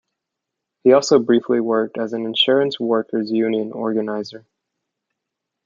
[0.83, 4.47] He also briefly worked as an Insurance Workers Union organiser.